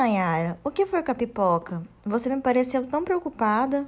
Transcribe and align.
Nayara, 0.00 0.58
o 0.64 0.70
que 0.70 0.86
foi 0.86 1.02
com 1.02 1.12
a 1.12 1.14
pipoca? 1.14 1.82
Você 2.06 2.34
me 2.34 2.40
pareceu 2.40 2.86
tão 2.86 3.04
preocupada. 3.04 3.86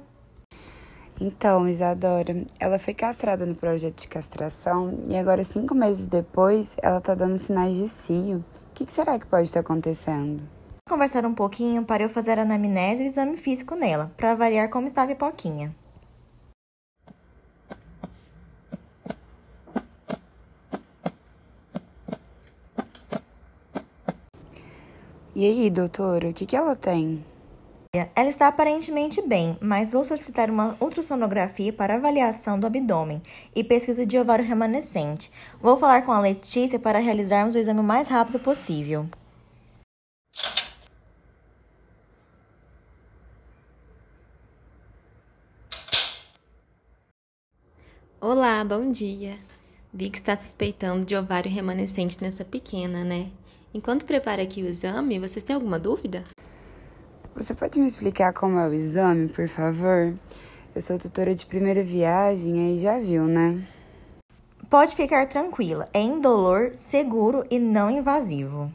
Então, 1.19 1.67
Isadora, 1.67 2.45
ela 2.59 2.77
foi 2.77 2.93
castrada 2.93 3.47
no 3.47 3.55
projeto 3.55 4.01
de 4.01 4.07
castração 4.07 4.99
e 5.07 5.17
agora, 5.17 5.43
cinco 5.43 5.73
meses 5.73 6.05
depois, 6.05 6.77
ela 6.83 7.01
tá 7.01 7.15
dando 7.15 7.39
sinais 7.39 7.75
de 7.75 7.87
cio. 7.87 8.37
O 8.37 8.73
que, 8.75 8.85
que 8.85 8.93
será 8.93 9.17
que 9.17 9.25
pode 9.25 9.47
estar 9.47 9.61
acontecendo? 9.61 10.43
Conversar 10.87 11.25
um 11.25 11.33
pouquinho 11.33 11.83
para 11.83 12.03
eu 12.03 12.09
fazer 12.09 12.37
a 12.37 12.43
anamnese 12.43 13.01
e 13.01 13.07
o 13.07 13.09
exame 13.09 13.35
físico 13.35 13.75
nela, 13.75 14.11
para 14.15 14.33
avaliar 14.33 14.69
como 14.69 14.85
está 14.85 15.03
a 15.03 15.07
pipoquinha. 15.07 15.75
E 25.35 25.47
aí, 25.47 25.67
doutora, 25.71 26.29
o 26.29 26.33
que, 26.33 26.45
que 26.45 26.55
ela 26.55 26.75
tem? 26.75 27.25
Ela 28.15 28.29
está 28.29 28.47
aparentemente 28.47 29.19
bem, 29.19 29.57
mas 29.59 29.91
vou 29.91 30.05
solicitar 30.05 30.47
uma 30.47 30.77
ultrassonografia 30.79 31.73
para 31.73 31.95
avaliação 31.95 32.59
do 32.59 32.67
abdômen 32.67 33.19
e 33.55 33.63
pesquisa 33.63 34.05
de 34.05 34.15
ovário 34.19 34.45
remanescente. 34.45 35.31
Vou 35.59 35.75
falar 35.79 36.03
com 36.03 36.11
a 36.11 36.19
Letícia 36.19 36.79
para 36.79 36.99
realizarmos 36.99 37.55
o 37.55 37.57
exame 37.57 37.79
o 37.79 37.83
mais 37.83 38.07
rápido 38.07 38.39
possível. 38.39 39.09
Olá, 48.21 48.63
bom 48.63 48.91
dia. 48.91 49.35
Vi 49.91 50.11
que 50.11 50.19
está 50.19 50.37
suspeitando 50.37 51.05
de 51.05 51.15
ovário 51.15 51.51
remanescente 51.51 52.21
nessa 52.21 52.45
pequena, 52.45 53.03
né? 53.03 53.31
Enquanto 53.73 54.05
prepara 54.05 54.43
aqui 54.43 54.61
o 54.61 54.67
exame, 54.67 55.17
vocês 55.17 55.43
têm 55.43 55.55
alguma 55.55 55.79
dúvida? 55.79 56.23
Você 57.35 57.55
pode 57.55 57.79
me 57.79 57.87
explicar 57.87 58.31
como 58.31 58.59
é 58.59 58.67
o 58.67 58.73
exame, 58.73 59.27
por 59.27 59.47
favor? 59.47 60.13
Eu 60.75 60.81
sou 60.81 60.99
tutora 60.99 61.33
de 61.33 61.43
primeira 61.47 61.83
viagem, 61.83 62.59
aí 62.59 62.77
já 62.77 62.99
viu, 62.99 63.25
né? 63.25 63.67
Pode 64.69 64.95
ficar 64.95 65.27
tranquila, 65.27 65.89
é 65.91 65.99
indolor, 65.99 66.75
seguro 66.75 67.43
e 67.49 67.57
não 67.57 67.89
invasivo. 67.89 68.71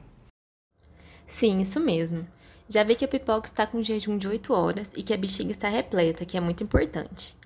Sim, 1.27 1.61
isso 1.61 1.79
mesmo. 1.79 2.27
Já 2.69 2.83
vi 2.83 2.97
que 2.97 3.05
a 3.05 3.09
pipoca 3.09 3.47
está 3.47 3.67
com 3.69 3.83
jejum 3.83 4.19
de 4.19 4.27
8 4.27 4.53
horas 4.53 4.91
e 4.97 5.03
que 5.05 5.15
a 5.15 5.17
bexiga 5.17 5.53
está 5.53 5.69
repleta, 5.69 6.25
que 6.25 6.37
é 6.37 6.41
muito 6.41 6.65
importante. 6.65 7.37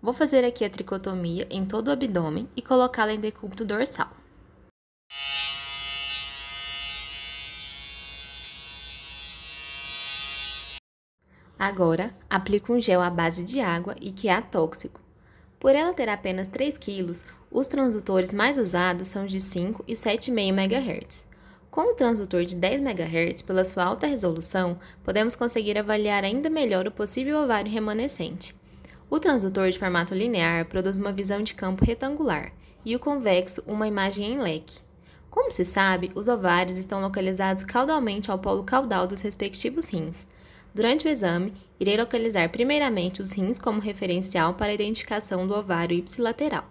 Vou 0.00 0.14
fazer 0.14 0.44
aqui 0.44 0.64
a 0.64 0.70
tricotomia 0.70 1.48
em 1.50 1.66
todo 1.66 1.88
o 1.88 1.90
abdômen 1.90 2.48
e 2.56 2.62
colocá-la 2.62 3.12
em 3.12 3.20
decúbito 3.20 3.64
dorsal. 3.64 4.21
Agora, 11.62 12.12
aplico 12.28 12.72
um 12.72 12.80
gel 12.80 13.00
à 13.00 13.08
base 13.08 13.44
de 13.44 13.60
água 13.60 13.94
e 14.00 14.10
que 14.10 14.26
é 14.26 14.32
atóxico. 14.32 15.00
Por 15.60 15.76
ela 15.76 15.94
ter 15.94 16.08
apenas 16.08 16.48
3 16.48 16.76
kg, 16.76 17.12
os 17.52 17.68
transdutores 17.68 18.34
mais 18.34 18.58
usados 18.58 19.06
são 19.06 19.26
de 19.26 19.38
5 19.38 19.84
e 19.86 19.92
7,5 19.92 20.48
MHz. 20.48 21.24
Com 21.70 21.92
o 21.92 21.94
transdutor 21.94 22.44
de 22.44 22.56
10 22.56 22.80
MHz, 22.80 23.42
pela 23.42 23.64
sua 23.64 23.84
alta 23.84 24.08
resolução, 24.08 24.76
podemos 25.04 25.36
conseguir 25.36 25.78
avaliar 25.78 26.24
ainda 26.24 26.50
melhor 26.50 26.88
o 26.88 26.90
possível 26.90 27.38
ovário 27.38 27.70
remanescente. 27.70 28.56
O 29.08 29.20
transdutor 29.20 29.70
de 29.70 29.78
formato 29.78 30.16
linear 30.16 30.64
produz 30.64 30.96
uma 30.96 31.12
visão 31.12 31.44
de 31.44 31.54
campo 31.54 31.84
retangular 31.84 32.52
e 32.84 32.96
o 32.96 32.98
convexo 32.98 33.62
uma 33.68 33.86
imagem 33.86 34.32
em 34.32 34.38
leque. 34.40 34.80
Como 35.30 35.52
se 35.52 35.64
sabe, 35.64 36.10
os 36.16 36.26
ovários 36.26 36.76
estão 36.76 37.00
localizados 37.00 37.62
caudalmente 37.62 38.32
ao 38.32 38.38
polo 38.40 38.64
caudal 38.64 39.06
dos 39.06 39.20
respectivos 39.20 39.88
rins. 39.88 40.26
Durante 40.74 41.06
o 41.06 41.10
exame, 41.10 41.52
irei 41.78 41.96
localizar 41.96 42.48
primeiramente 42.50 43.20
os 43.20 43.32
rins 43.32 43.58
como 43.58 43.80
referencial 43.80 44.54
para 44.54 44.70
a 44.70 44.74
identificação 44.74 45.46
do 45.46 45.54
ovário 45.54 45.96
ipsilateral. 45.96 46.64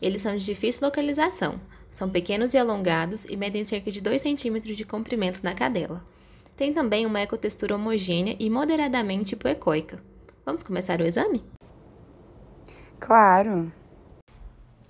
Eles 0.00 0.22
são 0.22 0.36
de 0.36 0.44
difícil 0.44 0.86
localização, 0.86 1.60
são 1.90 2.10
pequenos 2.10 2.54
e 2.54 2.58
alongados 2.58 3.24
e 3.24 3.36
medem 3.36 3.64
cerca 3.64 3.90
de 3.90 4.00
2 4.00 4.22
cm 4.22 4.60
de 4.60 4.84
comprimento 4.84 5.40
na 5.42 5.54
cadela. 5.54 6.04
Tem 6.56 6.72
também 6.72 7.06
uma 7.06 7.20
ecotextura 7.20 7.74
homogênea 7.74 8.36
e 8.38 8.50
moderadamente 8.50 9.34
hipoecóica. 9.34 10.02
Vamos 10.44 10.62
começar 10.62 11.00
o 11.00 11.04
exame? 11.04 11.42
Claro. 12.98 13.72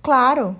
Claro. 0.01 0.59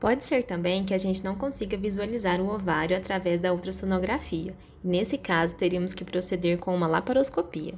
Pode 0.00 0.24
ser 0.24 0.44
também 0.44 0.82
que 0.82 0.94
a 0.94 0.98
gente 0.98 1.22
não 1.22 1.34
consiga 1.34 1.76
visualizar 1.76 2.40
o 2.40 2.48
ovário 2.48 2.96
através 2.96 3.38
da 3.38 3.52
ultrassonografia, 3.52 4.54
e 4.82 4.88
nesse 4.88 5.18
caso 5.18 5.58
teríamos 5.58 5.92
que 5.92 6.06
proceder 6.06 6.56
com 6.56 6.74
uma 6.74 6.86
laparoscopia. 6.86 7.68